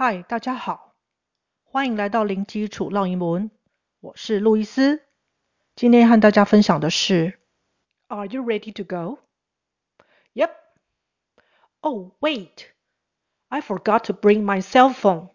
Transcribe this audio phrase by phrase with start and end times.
[0.00, 0.94] 嗨，大家好，
[1.62, 3.50] 欢迎来到零基础绕英文。
[4.00, 5.02] 我是路易斯，
[5.76, 7.38] 今天和大家分享的是：
[8.08, 9.18] Are you ready to go?
[10.32, 10.52] Yep.
[11.82, 12.66] Oh, wait.
[13.48, 15.28] I forgot to bring my cell phone.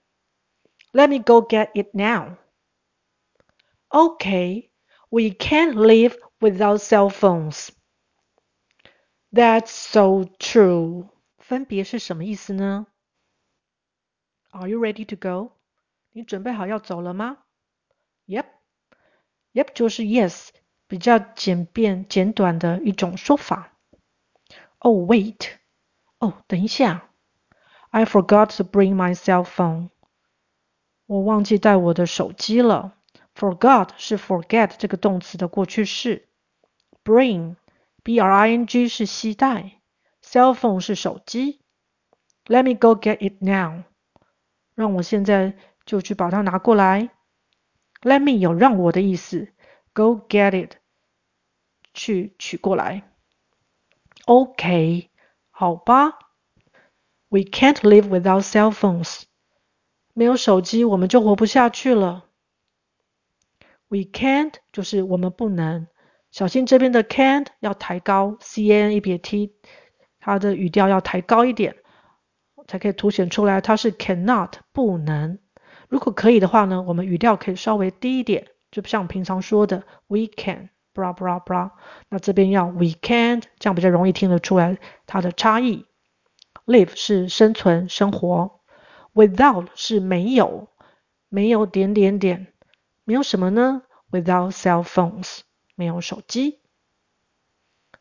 [0.91, 2.37] Let me go get it now.
[3.89, 4.71] Okay,
[5.11, 7.69] we can't live without cell phones.
[9.31, 11.09] That's so true.
[11.37, 12.87] 分别是什么意思呢
[14.51, 15.51] ？Are you ready to go?
[16.11, 17.39] 你准备好要走了吗？
[18.27, 18.45] Yep,
[19.53, 20.49] yep 就是 yes，
[20.87, 23.73] 比较简便简短的一种说法。
[24.79, 25.49] Oh wait，
[26.19, 27.09] 哦，等一下，
[27.89, 29.89] I forgot to bring my cell phone。
[31.05, 32.95] 我忘记带我的手机了。
[33.35, 36.29] Forgot 是 forget 这个动词的过去式。
[37.03, 39.81] Bring，B-R-I-N-G 是携带。
[40.23, 41.59] Cell phone 是手机。
[42.45, 43.83] Let me go get it now。
[44.80, 47.10] 让我现在就去把它拿过来。
[48.00, 49.48] Let me 有让我的意思
[49.92, 50.76] ，Go get it，
[51.92, 53.02] 去取过来。
[54.24, 55.10] OK，
[55.50, 56.18] 好吧。
[57.28, 59.24] We can't live without cell phones。
[60.14, 62.24] 没有手机我们就活不下去了。
[63.88, 65.88] We can't 就是我们不能，
[66.30, 69.52] 小心这边的 can't 要抬高，C-A-N 一撇 T，
[70.20, 71.76] 它的语调要抬高一点。
[72.70, 75.40] 才可以凸显出来，它是 cannot 不能。
[75.88, 81.72] 如果可以的话呢，我们语调可以稍微低一点，就像平常说的 we can bra bra bra。
[82.08, 85.84] 那这边要 we can't，这样比较容易听得出来它的差异。
[86.64, 88.60] Live 是生存生活
[89.14, 90.68] ，without 是没有，
[91.28, 92.46] 没有点点点，
[93.02, 95.40] 没有什么呢？Without cell phones，
[95.74, 96.60] 没有手机。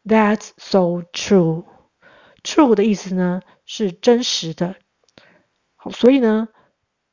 [0.06, 1.66] That's so true。
[2.44, 3.42] True 的意思呢？
[3.66, 4.76] 是真实的。
[5.76, 6.48] 好，所以呢，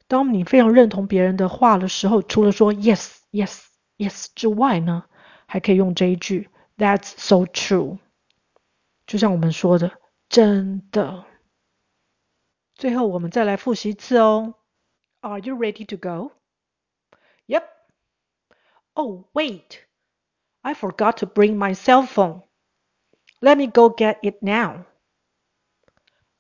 [0.09, 3.65] 当你非常认同别人的话的时候，除了说 yes yes
[3.97, 5.05] yes 之外呢，
[5.47, 7.99] 还可以用这一句 That's so true。
[9.07, 11.25] 就像我们说的，真的。
[12.75, 14.55] 最后我们再来复习一次哦。
[15.21, 16.33] Are you ready to go?
[17.47, 17.65] Yep.
[18.95, 19.81] Oh, wait.
[20.63, 22.43] I forgot to bring my cell phone.
[23.41, 24.85] Let me go get it now.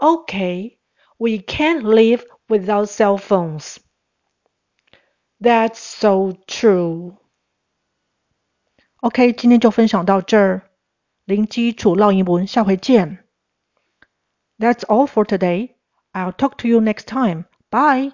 [0.02, 0.78] Okay,
[1.20, 3.80] we can't live without cell phones.
[5.40, 7.18] That's so true.
[9.02, 10.70] OK，今天就分享到这儿。
[11.26, 13.24] 零基础绕英文，下回见。
[14.58, 15.76] That's all for today.
[16.14, 17.46] I'll talk to you next time.
[17.70, 18.14] Bye.